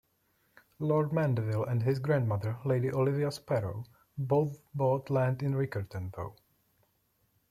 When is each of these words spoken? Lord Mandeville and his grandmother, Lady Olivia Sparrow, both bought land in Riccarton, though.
Lord 0.79 1.13
Mandeville 1.13 1.65
and 1.65 1.83
his 1.83 1.99
grandmother, 1.99 2.57
Lady 2.65 2.91
Olivia 2.91 3.31
Sparrow, 3.31 3.85
both 4.17 4.59
bought 4.73 5.11
land 5.11 5.43
in 5.43 5.53
Riccarton, 5.53 6.11
though. 6.15 6.33